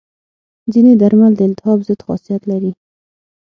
[0.71, 2.71] ځینې درمل د التهاب ضد خاصیت لري.